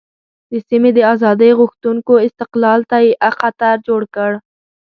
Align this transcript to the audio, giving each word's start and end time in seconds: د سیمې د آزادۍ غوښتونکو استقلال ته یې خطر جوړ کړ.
د 0.51 0.53
سیمې 0.67 0.91
د 0.97 0.99
آزادۍ 1.13 1.51
غوښتونکو 1.59 2.13
استقلال 2.27 2.79
ته 2.89 2.97
یې 3.05 3.11
خطر 3.39 3.75
جوړ 3.87 4.01
کړ. 4.15 4.31